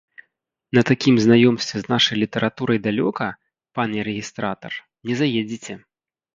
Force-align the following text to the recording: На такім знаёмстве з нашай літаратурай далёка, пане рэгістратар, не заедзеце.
На 0.77 0.81
такім 0.89 1.15
знаёмстве 1.23 1.77
з 1.81 1.85
нашай 1.93 2.15
літаратурай 2.23 2.77
далёка, 2.87 3.29
пане 3.79 4.09
рэгістратар, 4.11 4.71
не 5.11 5.15
заедзеце. 5.25 5.73